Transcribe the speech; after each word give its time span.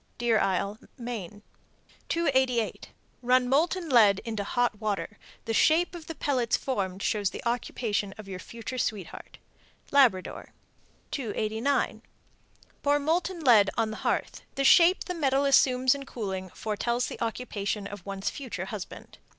Deer 0.17 0.39
Isle, 0.39 0.79
Me. 0.97 1.43
288. 2.09 2.89
Run 3.21 3.47
molten 3.47 3.87
lead 3.87 4.19
into 4.25 4.43
hot 4.43 4.79
water; 4.81 5.19
the 5.45 5.53
shape 5.53 5.93
of 5.93 6.07
the 6.07 6.15
pellets 6.15 6.57
formed 6.57 7.03
shows 7.03 7.29
the 7.29 7.43
occupation 7.45 8.11
of 8.17 8.27
your 8.27 8.39
future 8.39 8.79
sweetheart. 8.79 9.37
Labrador. 9.91 10.53
289. 11.11 12.01
Pour 12.81 12.97
molten 12.97 13.41
lead 13.41 13.69
on 13.77 13.93
a 13.93 13.97
hearth; 13.97 14.41
the 14.55 14.63
shape 14.63 15.03
the 15.03 15.13
metal 15.13 15.45
assumes 15.45 15.93
in 15.93 16.03
cooling 16.07 16.49
foretells 16.49 17.05
the 17.05 17.21
occupation 17.21 17.85
of 17.85 18.03
one's 18.03 18.31
future 18.31 18.65
husband. 18.65 19.19